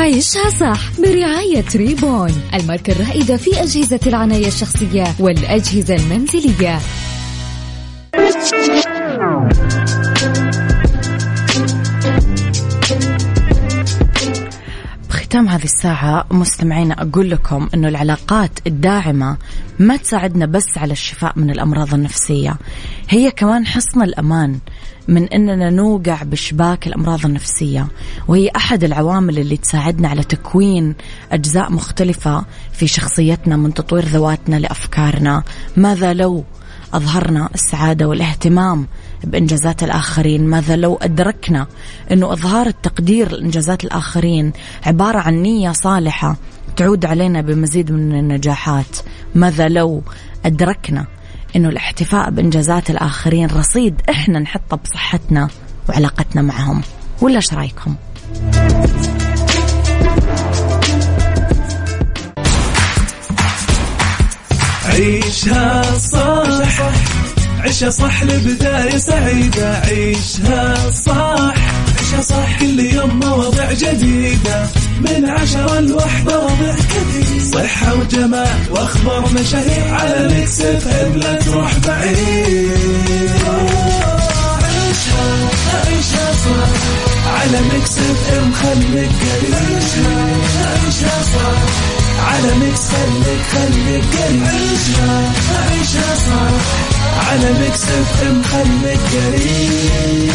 عيشها 0.07 0.51
صح 0.51 1.01
برعاية 1.01 1.65
ريبون 1.77 2.33
الماركة 2.55 2.93
الرائدة 2.93 3.37
في 3.37 3.63
أجهزة 3.63 4.01
العناية 4.07 4.47
الشخصية 4.47 5.05
والأجهزة 5.21 5.97
المنزلية. 5.97 6.79
ختام 15.11 15.49
هذه 15.49 15.65
الساعة 15.65 16.27
مستمعينا 16.31 17.03
أقول 17.03 17.31
لكم 17.31 17.69
أنه 17.75 17.89
العلاقات 17.89 18.51
الداعمة 18.67 19.37
ما 19.79 19.97
تساعدنا 19.97 20.47
بس 20.47 20.79
على 20.79 20.93
الشفاء 20.93 21.33
من 21.37 21.51
الأمراض 21.51 21.95
النفسية 21.95 22.57
هي 23.09 23.31
كمان 23.31 23.67
حصن 23.67 24.03
الأمان. 24.03 24.59
من 25.09 25.29
أننا 25.29 25.71
نوقع 25.71 26.23
بشباك 26.23 26.87
الأمراض 26.87 27.27
النفسية 27.27 27.87
وهي 28.29 28.51
أحد 28.57 28.85
العوامل 28.85 29.39
اللي 29.39 29.57
تساعدنا 29.57 30.09
على 30.09 30.23
تكوين 30.23 30.95
أجزاء 31.33 31.73
مختلفة 31.73 32.45
في 32.73 32.87
شخصيتنا 32.87 33.57
من 33.57 33.75
تطوير 33.75 34.05
ذواتنا 34.05 34.57
لأفكارنا. 34.57 35.43
ماذا 35.77 36.13
لو 36.13 36.45
أظهرنا 36.95 37.49
السعادة 37.55 38.09
والاهتمام 38.09 38.87
بإنجازات 39.25 39.83
الآخرين؟ 39.83 40.47
ماذا 40.47 40.77
لو 40.77 40.99
أدركنا 41.03 41.67
أنه 42.13 42.33
إظهار 42.33 42.67
التقدير 42.67 43.33
لإنجازات 43.33 43.85
الآخرين 43.85 44.53
عبارة 44.87 45.19
عن 45.19 45.35
نية 45.35 45.73
صالحة 45.73 46.37
تعود 46.77 47.05
علينا 47.05 47.41
بمزيد 47.41 47.93
من 47.93 48.19
النجاحات؟ 48.19 48.97
ماذا 49.35 49.69
لو 49.69 50.03
أدركنا 50.45 51.07
أنه 51.57 51.69
الاحتفاء 51.69 52.31
بإنجازات 52.31 52.91
الآخرين 52.91 53.47
رصيد. 53.47 54.01
إحنا 54.11 54.39
نحطه 54.39 54.77
بصحتنا 54.77 55.49
وعلاقتنا 55.89 56.43
معهم. 56.43 56.83
ولا 57.21 57.37
إيش 57.37 57.55
رأيكم؟ 57.55 57.95
عيشها 64.85 65.83
صح. 65.99 66.91
عيشها 67.61 67.91
صح 67.91 68.23
لبداية 68.23 68.97
سعيدة. 68.97 69.77
عيشها 69.79 70.91
صح. 70.91 71.55
عيشها 71.99 72.21
صح 72.21 72.61
كل 72.61 72.81
يوم 72.81 73.21
مواضيع 73.21 73.73
جديدة. 73.73 74.67
من 75.01 75.31
عشرة 75.31 75.81
لوحدة 75.81 76.41
وضع 76.41 76.75
وجمال 78.01 78.57
وأخبار 78.71 79.29
مشاهير 79.35 79.95
على 79.95 80.35
Mix 80.35 80.61
FM. 80.61 81.13
لا 81.17 81.35
تروح 81.35 81.73
بعيد. 81.87 82.71
عيشها 84.63 85.49
عيشها 85.87 86.33
صح 86.45 86.71
على 87.41 87.59
Mix 87.73 87.99
FM 87.99 88.53
خليك 88.53 89.11
قريب. 89.23 89.55
عيشها 89.55 90.17
عيشها 90.73 91.23
صح 91.35 91.61
على 92.29 92.55
Mix 92.61 92.81
خليك 92.81 93.43
خليك 93.53 94.05
قريب. 94.17 94.45
عيشها 94.47 95.33
عيشها 95.71 96.15
صح 96.27 96.65
على 97.31 97.49
Mix 97.61 97.83
FM 97.83 98.43
خليك 98.43 99.01
قريب. 99.13 100.31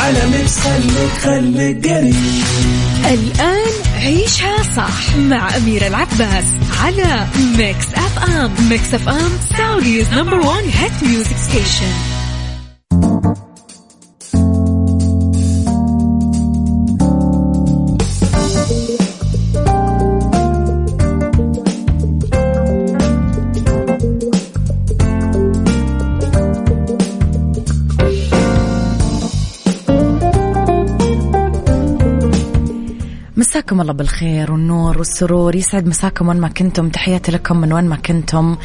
على 0.00 0.26
Mix 0.26 0.54
خليك 0.58 1.14
خليك 1.24 1.86
قريب. 1.88 2.44
الآن 3.04 3.72
عيشها 3.98 4.62
صح 4.76 5.16
مع 5.16 5.56
أميرة 5.56 5.86
العباس 5.86 6.44
على 6.82 7.26
Mix 7.58 7.86
FM 7.94 8.68
Mix 8.68 8.94
FM 8.94 9.30
Saudi's 9.58 10.12
number 10.12 10.34
one 10.34 10.64
hit 10.68 11.02
music 11.02 11.36
station 11.36 11.92
مساكم 33.58 33.80
الله 33.80 33.92
بالخير 33.92 34.52
والنور 34.52 34.98
والسرور. 34.98 35.56
يسعد 35.56 35.86
مساكم 35.86 36.28
وين 36.28 36.40
ما 36.40 36.48
كنتم. 36.48 36.88
تحياتي 36.88 37.32
لكم 37.32 37.56
من 37.56 37.72
وين 37.72 37.84
ما 37.84 37.96
كنتم. 37.96 38.56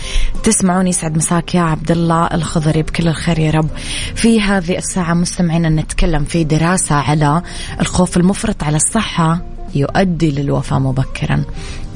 تسمعوني 0.43 0.89
يسعد 0.89 1.17
مساك 1.17 1.56
يا 1.56 1.62
عبد 1.62 1.91
الله 1.91 2.27
الخضري. 2.27 2.82
بكل 2.82 3.08
الخير 3.08 3.39
يا 3.39 3.51
رب. 3.51 3.69
في 4.15 4.41
هذه 4.41 4.77
الساعة 4.77 5.13
مستمعين 5.13 5.75
نتكلم 5.75 6.23
في 6.23 6.43
دراسة 6.43 6.95
على 6.95 7.41
الخوف 7.82 8.17
المفرط 8.17 8.63
على 8.63 8.75
الصحة 8.75 9.41
يؤدي 9.75 10.32
للوفاة 10.32 10.79
مبكرا. 10.79 11.43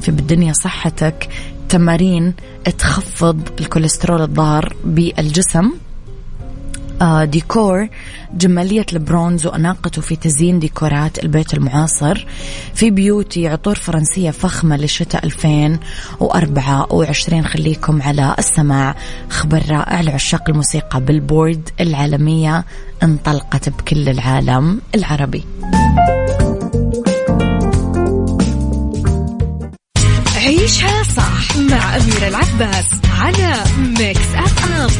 في 0.00 0.10
بالدنيا 0.10 0.52
صحتك 0.52 1.28
تمارين 1.68 2.34
تخفض 2.78 3.48
الكوليسترول 3.60 4.22
الضار 4.22 4.76
بالجسم. 4.84 5.70
ديكور 7.24 7.88
جمالية 8.34 8.86
البرونز 8.92 9.46
وأناقته 9.46 10.02
في 10.02 10.16
تزيين 10.16 10.58
ديكورات 10.58 11.24
البيت 11.24 11.54
المعاصر. 11.54 12.26
في 12.74 12.90
بيوتي 12.90 13.48
عطور 13.48 13.74
فرنسية 13.74 14.30
فخمة 14.30 14.76
لشتاء 14.76 15.24
2024 15.24 17.44
خليكم 17.44 18.02
على 18.02 18.34
السماع. 18.38 18.94
خبر 19.30 19.62
رائع 19.70 20.00
لعشاق 20.00 20.42
الموسيقى 20.48 21.00
Billboard 21.00 21.68
العالمية 21.80 22.64
انطلقت 23.02 23.68
بكل 23.68 24.08
العالم 24.08 24.80
العربي. 24.94 25.44
عيشها 30.36 31.02
صح 31.02 31.56
مع 31.56 31.96
أميرة 31.96 32.28
العباس. 32.28 32.97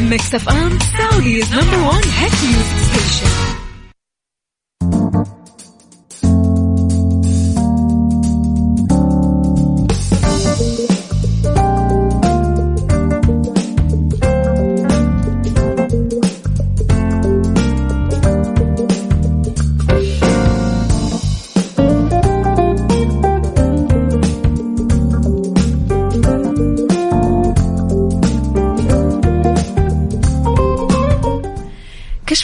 ميكس 0.09 0.35
أف 0.35 0.49
أم 0.49 0.79
سعوديز 0.99 1.53
نمبر 1.53 1.79
وان 1.79 2.03
هيت 2.18 2.33
ميوزك 2.44 2.79
ستيشن 2.92 3.27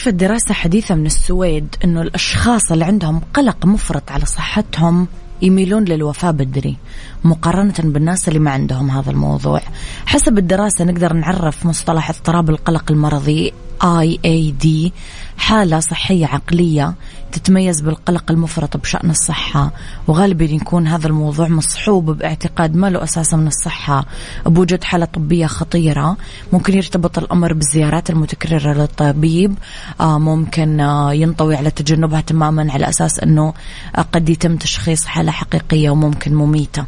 كشفت 0.05 0.15
دراسة 0.15 0.53
حديثة 0.53 0.95
من 0.95 1.05
السويد 1.05 1.75
أنه 1.83 2.01
الأشخاص 2.01 2.71
اللي 2.71 2.85
عندهم 2.85 3.21
قلق 3.33 3.65
مفرط 3.65 4.11
على 4.11 4.25
صحتهم 4.25 5.07
يميلون 5.41 5.85
للوفاة 5.85 6.31
بدري 6.31 6.77
مقارنة 7.23 7.73
بالناس 7.79 8.27
اللي 8.27 8.39
ما 8.39 8.51
عندهم 8.51 8.91
هذا 8.91 9.11
الموضوع؟ 9.11 9.61
حسب 10.05 10.37
الدراسة 10.37 10.85
نقدر 10.85 11.13
نعرف 11.13 11.65
مصطلح 11.65 12.09
اضطراب 12.09 12.49
القلق 12.49 12.91
المرضي 12.91 13.53
IAD 13.83 14.91
حالة 15.37 15.79
صحية 15.79 16.25
عقلية 16.25 16.93
تتميز 17.31 17.81
بالقلق 17.81 18.31
المفرط 18.31 18.77
بشأن 18.77 19.09
الصحة 19.09 19.71
وغالبا 20.07 20.45
يكون 20.45 20.87
هذا 20.87 21.07
الموضوع 21.07 21.47
مصحوب 21.47 22.11
باعتقاد 22.11 22.75
ما 22.75 22.89
له 22.89 23.03
أساس 23.03 23.33
من 23.33 23.47
الصحة. 23.47 24.05
بوجود 24.45 24.83
حالة 24.83 25.05
طبية 25.05 25.45
خطيرة 25.45 26.17
ممكن 26.53 26.73
يرتبط 26.73 27.17
الأمر 27.17 27.53
بالزيارات 27.53 28.09
المتكررة 28.09 28.73
للطبيب 28.73 29.55
آه، 29.99 30.19
ممكن 30.19 30.79
آه، 30.79 31.13
ينطوي 31.13 31.55
على 31.55 31.71
تجنبها 31.71 32.21
تماما 32.21 32.71
على 32.71 32.89
أساس 32.89 33.19
أنه 33.19 33.53
قد 34.11 34.29
يتم 34.29 34.55
تشخيص 34.55 35.05
حالة 35.05 35.31
حقيقية 35.31 35.89
وممكن 35.89 36.35
مميتة. 36.35 36.85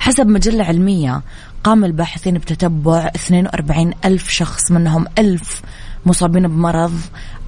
حسب 0.00 0.26
مجلة 0.26 0.64
علمية 0.64 1.22
قام 1.64 1.84
الباحثين 1.84 2.34
بتتبع 2.38 3.10
42 3.16 3.92
ألف 4.04 4.30
شخص 4.30 4.70
منهم 4.70 5.06
ألف 5.18 5.62
مصابين 6.08 6.48
بمرض 6.48 7.00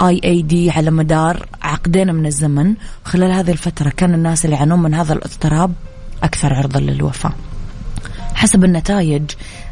اي 0.02 0.20
اي 0.24 0.42
دي 0.42 0.70
على 0.70 0.90
مدار 0.90 1.46
عقدين 1.62 2.14
من 2.14 2.26
الزمن. 2.26 2.74
خلال 3.04 3.30
هذه 3.30 3.50
الفترة 3.50 3.90
كان 3.96 4.14
الناس 4.14 4.44
اللي 4.44 4.56
يعانون 4.56 4.82
من 4.82 4.94
هذا 4.94 5.12
الاضطراب 5.12 5.72
أكثر 6.22 6.54
عرضة 6.54 6.80
للوفاة. 6.80 7.32
حسب 8.34 8.64
النتائج 8.64 9.22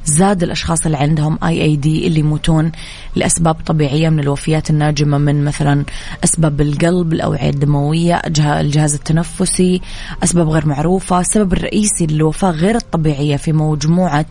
زاد 0.04 0.42
الأشخاص 0.42 0.86
اللي 0.86 0.96
عندهم 0.96 1.38
IAD 1.44 2.06
اللي 2.06 2.20
يموتون 2.20 2.72
لأسباب 3.16 3.56
طبيعية 3.66 4.08
من 4.08 4.20
الوفيات 4.20 4.70
الناجمة 4.70 5.18
من 5.18 5.44
مثلا 5.44 5.84
أسباب 6.24 6.60
القلب 6.60 7.12
الأوعية 7.12 7.50
الدموية 7.50 8.22
الجهاز 8.36 8.94
التنفسي 8.94 9.80
أسباب 10.24 10.48
غير 10.48 10.66
معروفة. 10.66 11.20
السبب 11.20 11.52
الرئيسي 11.52 12.06
للوفاة 12.06 12.50
غير 12.50 12.76
الطبيعية 12.76 13.36
في 13.36 13.52
مجموعة 13.52 14.26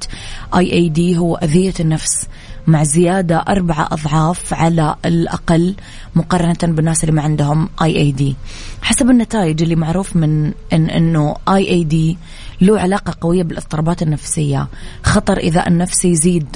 IAD 0.55 1.17
هو 1.17 1.35
أذية 1.35 1.73
النفس. 1.79 2.27
مع 2.67 2.83
زيادة 2.83 3.37
أربعة 3.37 3.87
أضعاف 3.91 4.53
على 4.53 4.95
الأقل 5.05 5.75
مقارنة 6.15 6.57
بالناس 6.63 7.03
اللي 7.03 7.15
ما 7.15 7.21
عندهم 7.21 7.69
IAD 7.81 8.35
حسب 8.81 9.09
النتائج 9.09 9.61
اللي 9.61 9.75
معروف 9.75 10.15
من 10.15 10.51
إن 10.73 10.89
إنه 10.89 11.35
IAD 11.49 12.17
له 12.61 12.79
علاقة 12.79 13.15
قوية 13.21 13.43
بالاضطرابات 13.43 14.01
النفسية. 14.01 14.67
خطر 15.03 15.37
إذا 15.37 15.67
النفسي 15.67 16.07
يزيد 16.07 16.47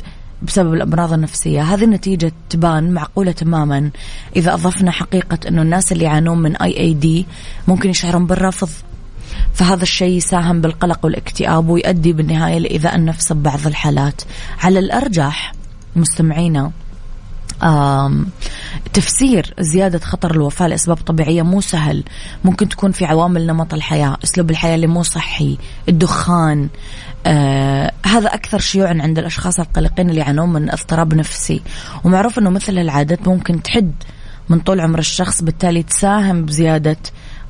بسبب 0.42 0.74
الأمراض 0.74 1.14
النفسية. 1.14 1.62
هذه 1.62 1.84
النتيجة 1.84 2.32
تبان 2.50 2.92
معقولة 2.92 3.32
تماما 3.32 3.90
إذا 4.36 4.54
أضفنا 4.54 4.92
حقيقة 4.92 5.40
أنه 5.48 5.62
الناس 5.62 5.92
اللي 5.92 6.04
يعانون 6.04 6.38
من 6.38 6.56
اي 6.56 6.80
اي 6.80 6.94
دي 6.94 7.26
ممكن 7.68 7.90
يشعرون 7.90 8.26
بالرفض. 8.26 8.70
فهذا 9.54 9.84
الشيء 9.84 10.18
يساهم 10.18 10.62
بالقلق 10.62 11.06
والاكتئاب 11.06 11.70
ويؤدي 11.70 12.14
بالنهاية 12.14 12.58
لإيذاء 12.58 12.96
النفس 12.96 13.34
ببعض 13.34 13.68
الحالات. 13.68 14.22
على 14.60 14.80
الأرجح 14.80 15.54
مستمعينا 15.96 16.72
تفسير 18.94 19.54
زيادة 19.60 20.00
خطر 20.00 20.32
الوفاة 20.32 20.68
لأسباب 20.68 20.98
طبيعية 20.98 21.42
مو 21.42 21.62
سهل. 21.62 22.04
ممكن 22.46 22.70
تكون 22.70 22.92
في 22.92 23.06
عوامل 23.06 23.48
نمط 23.48 23.74
الحياة 23.74 24.18
أسلوب 24.24 24.52
الحياة 24.52 24.76
اللي 24.76 24.88
مو 24.88 25.04
صحي 25.04 25.58
الدخان 25.90 26.70
آه 27.26 27.92
هذا 28.06 28.28
أكثر 28.28 28.60
شيوعا 28.60 28.98
عند 29.02 29.20
الأشخاص 29.20 29.60
القلقين 29.60 30.10
اللي 30.10 30.22
يعانون 30.22 30.54
من 30.54 30.72
اضطراب 30.72 31.14
نفسي. 31.14 31.62
ومعروف 32.04 32.40
أنه 32.40 32.50
مثل 32.50 32.78
العادات 32.78 33.28
ممكن 33.28 33.62
تحد 33.62 33.92
من 34.50 34.60
طول 34.60 34.80
عمر 34.80 35.00
الشخص 35.00 35.42
بالتالي 35.42 35.84
تساهم 35.84 36.46
بزيادة 36.46 36.98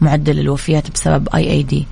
معدل 0.01 0.39
الوفيات 0.39 0.91
بسبب 0.91 1.27
اي 1.36 1.51
اي 1.51 1.63
دي 1.63 1.88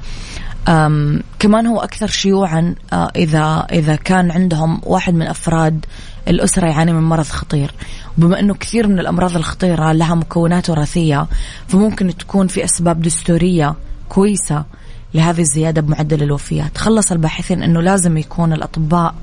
كمان 1.39 1.67
هو 1.67 1.79
أكثر 1.79 2.07
شيوعا 2.07 2.75
آه 2.93 3.11
إذا 3.15 3.67
إذا 3.71 3.95
كان 3.95 4.31
عندهم 4.31 4.81
واحد 4.83 5.13
من 5.13 5.27
أفراد 5.27 5.85
الأسرة 6.27 6.67
يعاني 6.67 6.93
من 6.93 7.03
مرض 7.03 7.25
خطير. 7.25 7.71
وبما 8.17 8.39
إنه 8.39 8.53
كثير 8.53 8.87
من 8.87 8.99
الأمراض 8.99 9.35
الخطيرة 9.35 9.91
لها 9.91 10.15
مكونات 10.15 10.69
وراثية 10.69 11.27
فممكن 11.67 12.17
تكون 12.17 12.47
في 12.47 12.63
أسباب 12.63 13.01
دستورية 13.01 13.75
كويسة 14.09 14.65
لهذه 15.13 15.41
الزيادة 15.41 15.81
بمعدل 15.81 16.23
الوفيات. 16.23 16.77
خلص 16.77 17.11
الباحثين 17.11 17.63
إنه 17.63 17.81
لازم 17.81 18.17
يكون 18.17 18.53
الأطباء 18.53 19.15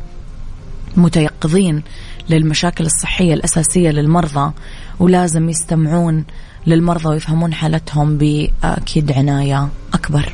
متيقظين 0.96 1.82
للمشاكل 2.30 2.86
الصحية 2.86 3.34
الأساسية 3.34 3.90
للمرضى 3.90 4.52
ولازم 5.00 5.48
يستمعون 5.48 6.24
للمرضى 6.66 7.08
ويفهمون 7.08 7.54
حالتهم 7.54 8.18
بأكيد 8.18 9.12
عناية 9.12 9.68
أكبر. 9.94 10.32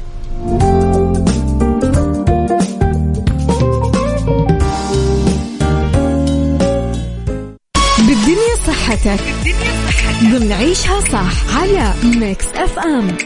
صحتك 8.92 9.20
ضمن 10.22 10.52
عيشها 10.52 11.00
صح 11.00 11.56
على 11.56 11.94
Mix 12.04 12.46
FM 12.54 13.16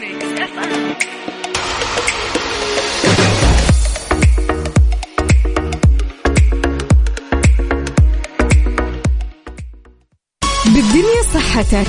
بالدنيا 10.65 11.23
صحتك 11.35 11.87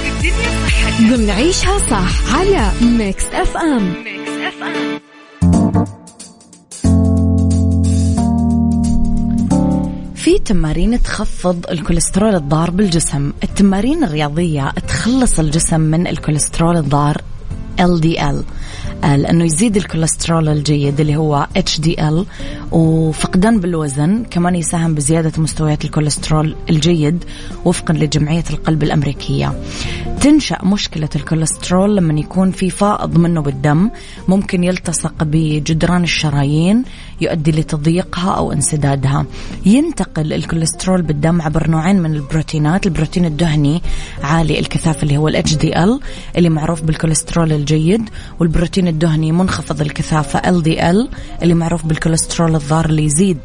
ضمن 1.02 1.30
عيشها 1.30 1.78
صح 1.78 2.36
على 2.36 2.72
Mix 2.82 3.26
FM 3.34 3.94
في 10.28 10.40
تمارين 10.40 11.02
تخفض 11.02 11.66
الكوليسترول 11.72 12.36
الضار 12.36 12.72
بالجسم. 12.72 13.32
التمارين 13.44 14.04
الرياضية 14.04 14.72
تخلص 14.88 15.40
الجسم 15.40 15.80
من 15.80 16.08
الكوليسترول 16.08 16.78
الضار 16.78 17.22
LDL 17.80 18.44
آه، 19.04 19.16
لأنه 19.16 19.46
يزيد 19.46 19.78
الكوليسترول 19.78 20.50
الجيد 20.50 21.00
اللي 21.00 21.16
هو 21.16 21.48
HDL 21.58 22.26
وفقدان 22.72 23.60
بالوزن 23.60 24.24
كمان 24.32 24.56
يساهم 24.56 24.96
بزيادة 24.96 25.42
مستويات 25.42 25.86
الكوليسترول 25.86 26.56
الجيد 26.70 27.24
وفقا 27.66 27.94
لجمعية 27.94 28.44
القلب 28.50 28.84
الأمريكية. 28.84 29.54
تنشأ 30.22 30.58
مشكلة 30.64 31.10
الكوليسترول 31.16 31.96
لما 31.96 32.20
يكون 32.20 32.52
في 32.52 32.70
فائض 32.70 33.18
منه 33.18 33.42
بالدم. 33.42 33.90
ممكن 34.28 34.64
يلتصق 34.64 35.24
بجدران 35.24 36.04
الشرايين 36.04 36.84
يؤدي 37.22 37.52
لتضييقها 37.52 38.32
أو 38.32 38.52
انسدادها. 38.52 39.26
ينتقل 39.66 40.34
الكوليسترول 40.34 41.02
بالدم 41.02 41.42
عبر 41.42 41.70
نوعين 41.70 42.02
من 42.02 42.16
البروتينات. 42.16 42.88
البروتين 42.88 43.26
الدهني 43.26 43.82
عالي 44.24 44.60
الكثافة 44.60 45.04
اللي 45.04 45.18
هو 45.18 45.28
ال 45.28 45.44
HDL 45.48 46.04
اللي 46.38 46.50
معروف 46.50 46.82
بالكوليسترول 46.82 47.54
الجيد 47.54 48.10
والبروتين 48.40 48.88
الدهني 48.88 49.32
منخفض 49.32 49.82
الكثافة 49.82 50.40
LDL 50.40 51.08
اللي 51.44 51.54
معروف 51.54 51.86
بالكوليسترول 51.86 52.56
الضار 52.56 52.86
اللي 52.86 53.04
يزيد. 53.04 53.40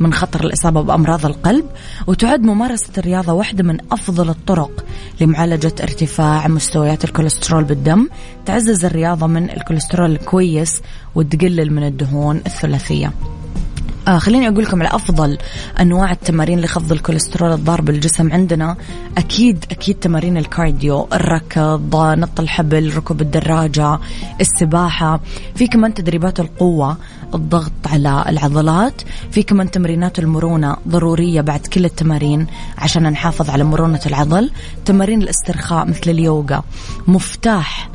من 0.00 0.12
خطر 0.12 0.44
الإصابة 0.44 0.82
بأمراض 0.82 1.26
القلب 1.26 1.64
وتعد 2.06 2.40
ممارسة 2.40 2.92
الرياضة 2.98 3.32
واحدة 3.32 3.64
من 3.64 3.78
أفضل 3.92 4.30
الطرق 4.30 4.84
لمعالجة 5.20 5.74
ارتفاع 5.82 6.48
مستويات 6.48 7.04
الكوليسترول 7.04 7.64
بالدم 7.64 8.08
تعزز 8.46 8.84
الرياضة 8.84 9.26
من 9.26 9.50
الكوليسترول 9.50 10.10
الكويس 10.10 10.82
وتقلل 11.14 11.72
من 11.72 11.86
الدهون 11.86 12.36
الثلاثية. 12.36 13.12
آه 14.08 14.18
خليني 14.18 14.48
أقول 14.48 14.64
لكم 14.64 14.82
على 14.82 14.94
أفضل 14.94 15.38
أنواع 15.80 16.12
التمارين 16.12 16.60
لخفض 16.60 16.92
الكوليسترول 16.92 17.52
الضار 17.52 17.80
بالجسم 17.80 18.32
عندنا. 18.32 18.76
أكيد 19.18 19.64
أكيد 19.70 19.96
تمارين 19.96 20.36
الكارديو 20.36 21.08
الركض 21.12 21.96
نط 21.96 22.40
الحبل 22.40 22.96
ركوب 22.96 23.20
الدراجة 23.20 23.98
السباحة. 24.40 25.20
في 25.54 25.66
كمان 25.66 25.94
تدريبات 25.94 26.40
القوة 26.40 26.96
الضغط 27.34 27.72
على 27.86 28.24
العضلات. 28.28 29.02
في 29.30 29.42
كمان 29.42 29.70
تمرينات 29.70 30.18
المرونة 30.18 30.76
ضرورية 30.88 31.40
بعد 31.40 31.60
كل 31.60 31.84
التمارين 31.84 32.46
عشان 32.78 33.02
نحافظ 33.02 33.50
على 33.50 33.64
مرونة 33.64 34.00
العضل. 34.06 34.50
تمارين 34.84 35.22
الاسترخاء 35.22 35.86
مثل 35.86 36.10
اليوغا 36.10 36.62
مفتاح 37.06 37.90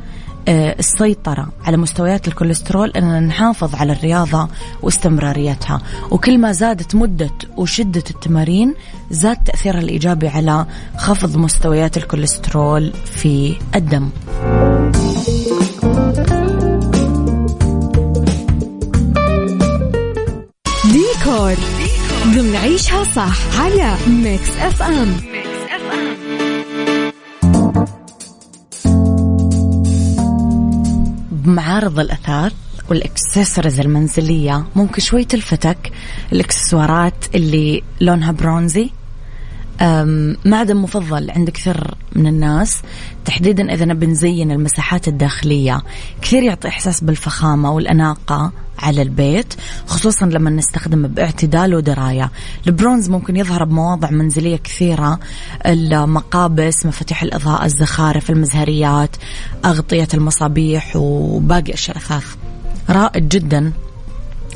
السيطرة 0.48 1.48
على 1.66 1.78
مستويات 1.78 2.28
الكوليسترول 2.28 2.90
أننا 2.90 3.20
نحافظ 3.20 3.76
على 3.76 3.92
الرياضة 3.94 4.48
واستمراريتها. 4.82 5.82
وكل 6.12 6.38
ما 6.38 6.52
زادت 6.52 6.96
مدة 6.96 7.32
وشدة 7.58 8.04
التمارين 8.10 8.76
زاد 9.12 9.38
تأثيرها 9.38 9.80
الإيجابي 9.80 10.28
على 10.28 10.66
خفض 10.98 11.38
مستويات 11.38 11.98
الكوليسترول 11.98 12.94
في 13.06 13.56
الدم. 13.76 14.10
ديكور. 20.84 21.56
ضمن 22.28 22.56
عيشها 22.56 23.04
صح 23.04 23.60
على 23.60 23.96
Mix 24.08 24.58
FM. 24.60 25.16
بمعارض 31.48 32.00
الأثاث 32.00 32.54
والإكسسوارز 32.90 33.80
المنزلية 33.80 34.66
ممكن 34.76 35.02
شوي 35.02 35.26
تلفتك 35.26 35.92
الإكسسوارات 36.32 37.36
اللي 37.36 37.84
لونها 38.02 38.32
برونزي 38.32 38.90
معدن 40.46 40.76
مفضل 40.76 41.32
عند 41.32 41.50
كثير 41.50 41.94
من 42.16 42.28
الناس. 42.28 42.82
تحديدا 43.26 43.74
إذا 43.74 43.86
نبي 43.86 44.06
نزين 44.06 44.52
المساحات 44.52 45.08
الداخلية 45.08 45.82
كثير 46.22 46.44
يعطي 46.44 46.68
إحساس 46.68 47.04
بالفخامة 47.04 47.72
والأناقة 47.72 48.52
على 48.80 49.02
البيت 49.02 49.54
خصوصا 49.88 50.26
لما 50.26 50.50
نستخدمه 50.50 51.08
باعتدال 51.08 51.76
ودراية. 51.76 52.32
البرونز 52.68 53.10
ممكن 53.10 53.36
يظهر 53.36 53.64
بمواضع 53.64 54.12
منزلية 54.12 54.58
كثيرة 54.58 55.20
المقابس 55.66 56.86
مفاتيح 56.86 57.24
الإضاءة 57.24 57.66
الزخارف 57.66 58.30
المزهريات 58.30 59.16
أغطية 59.66 60.08
المصابيح 60.14 60.96
وباقي 60.96 61.74
أثاث 61.74 62.36
رائد 62.90 63.30
جدا. 63.30 63.72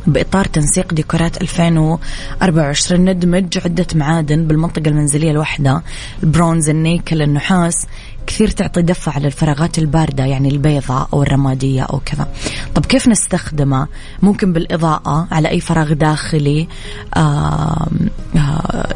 بإطار 0.08 0.46
تنسيق 0.46 0.94
ديكورات 0.94 1.42
2024 1.42 3.06
ندمج 3.10 3.58
عدة 3.66 3.88
معادن 3.96 4.48
بالمنطقة 4.48 4.90
المنزلية 4.90 5.32
الواحدة. 5.32 5.84
البرونز 6.24 6.70
النيكل 6.70 7.22
النحاس. 7.22 7.86
كثير 8.28 8.50
تعطي 8.50 8.82
دفع 8.82 9.12
على 9.12 9.28
الفراغات 9.28 9.80
الباردة 9.80 10.26
يعني 10.26 10.50
البيضاء 10.50 11.10
أو 11.14 11.24
الرمادية 11.24 11.82
أو 11.84 12.02
كذا. 12.06 12.28
طب 12.76 12.86
كيف 12.86 13.08
نستخدمه؟ 13.08 13.88
ممكن 14.22 14.54
بالإضاءة 14.54 15.28
على 15.32 15.50
أي 15.50 15.60
فراغ 15.60 15.94
داخلي. 15.94 16.68
آه 17.14 17.88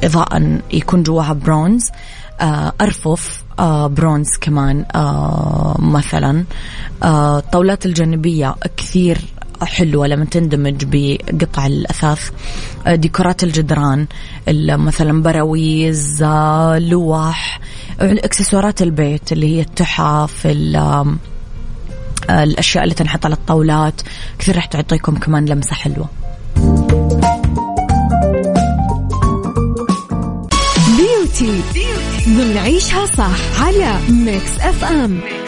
إضاءة 0.03 0.59
يكون 0.73 1.03
جواها 1.03 1.33
برونز. 1.33 1.89
آه 2.39 2.73
أرفف 2.81 3.43
آه 3.59 3.87
برونز 3.87 4.27
كمان 4.41 4.85
آه 4.95 5.75
مثلا. 5.79 6.43
آه 7.03 7.37
الطاولات 7.39 7.85
الجانبية 7.85 8.55
كثير 8.77 9.17
حلوة 9.63 10.07
لما 10.07 10.25
تندمج 10.25 10.85
بقطع 10.87 11.65
الأثاث. 11.65 12.29
آه، 12.87 12.95
ديكورات 12.95 13.43
الجدران 13.43 14.07
مثلا 14.77 15.21
براويز 15.23 16.23
آه، 16.23 16.77
لوح 16.79 17.59
إكسسوارات 18.01 18.81
البيت 18.81 19.31
اللي 19.31 19.55
هي 19.55 19.61
التحف 19.61 20.47
آه، 22.29 22.43
الأشياء 22.43 22.83
اللي 22.83 22.95
تنحط 22.95 23.25
على 23.25 23.35
الطاولات. 23.35 24.01
كثير 24.39 24.55
راح 24.55 24.65
تعطيكم 24.65 25.15
كمان 25.15 25.45
لمسة 25.45 25.75
حلوة. 25.75 26.09
beauty 30.97 31.61
عيشها 32.55 33.05
صح 33.05 33.61
على 33.61 33.97
Mix 34.09 34.59
FM 34.59 35.11
Mix 35.11 35.44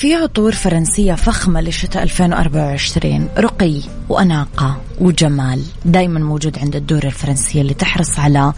في 0.00 0.14
عطور 0.14 0.52
فرنسية 0.52 1.14
فخمة 1.14 1.60
لشتاء 1.60 2.02
2024 2.02 3.28
رقي 3.38 3.80
وأناقة 4.08 4.80
وجمال 5.00 5.62
دايما 5.84 6.20
موجود 6.20 6.58
عند 6.58 6.76
الدور 6.76 7.04
الفرنسية 7.04 7.60
اللي 7.60 7.74
تحرص 7.74 8.18
على 8.18 8.52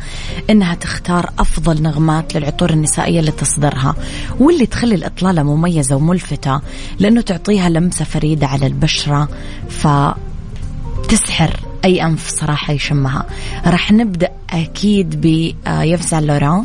أنها 0.50 0.74
تختار 0.74 1.31
أفضل 1.38 1.83
نغمات 1.83 2.37
للعطور 2.37 2.70
النسائية 2.70 3.20
اللي 3.20 3.31
تصدرها 3.31 3.94
واللي 4.40 4.66
تخلي 4.66 4.94
الإطلالة 4.94 5.42
مميزة 5.42 5.96
وملفتة 5.96 6.61
لأنه 6.98 7.20
تعطيها 7.20 7.68
لمسة 7.68 8.05
فريدة 8.05 8.46
على 8.46 8.66
البشرة 8.66 9.28
فتسحر 9.68 11.61
أي 11.85 12.02
أنف 12.05 12.28
صراحة 12.28 12.72
يشمها. 12.72 13.26
راح 13.66 13.92
نبدأ 13.92 14.31
أكيد 14.50 15.20
بيف 15.20 16.14
لوران 16.14 16.64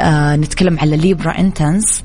آه 0.00 0.36
نتكلم 0.36 0.78
على 0.78 0.96
ليبرا 0.96 1.38
انتنس. 1.38 2.02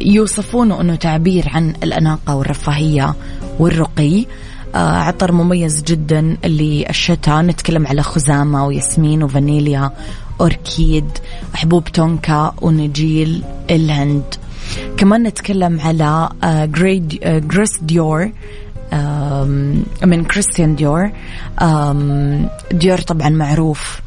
يوصفونه 0.00 0.80
أنه 0.80 0.94
تعبير 0.94 1.48
عن 1.48 1.74
الأناقة 1.82 2.36
والرفاهية 2.36 3.14
والرقي. 3.58 4.26
آه، 4.74 4.78
عطر 4.78 5.32
مميز 5.32 5.82
جدا 5.82 6.36
للشتاء. 6.44 7.42
نتكلم 7.42 7.86
على 7.86 8.02
خزامة 8.02 8.66
وياسمين 8.66 9.22
وفانيليا 9.22 9.90
أوركيد 10.40 11.06
حبوب 11.54 11.84
تونكا 11.84 12.54
ونجيل 12.62 13.42
الهند. 13.70 14.34
كمان 14.96 15.22
نتكلم 15.22 15.80
على 15.80 16.28
جريد 16.66 17.08
Gris 17.24 17.78
Dior 17.82 18.30
من 20.02 20.24
Christian 20.24 20.76
Dior 20.76 21.10
Dior 22.72 22.98
طبعا 22.98 23.28
معروف. 23.28 24.00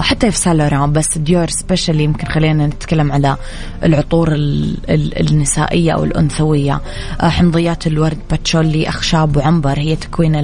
حتى 0.00 0.30
في 0.30 0.38
Saint 0.38 0.61
Laurent 0.61 0.92
بس 0.92 1.18
Dior 1.18 1.48
special 1.48 2.00
يمكن 2.00 2.26
خلينا 2.26 2.66
نتكلم 2.66 3.12
على 3.12 3.36
العطور 3.82 4.32
ال 4.32 4.76
ال 4.90 5.30
النسائية 5.30 5.92
أو 5.92 6.04
الأنثوية. 6.04 6.80
آه 7.20 7.28
حمضيات 7.28 7.86
الورد 7.86 8.18
باتشولي 8.30 8.88
أخشاب 8.88 9.36
وعنبر 9.36 9.78
هي 9.78 9.96
تكوين 9.96 10.36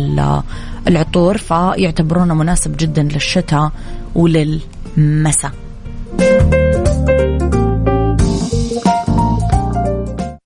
العطور 0.89 1.39
فيعتبرونه 1.39 2.35
مناسب 2.35 2.77
جدا 2.77 3.03
للشتاء 3.03 3.71
وللمساء. 4.15 5.53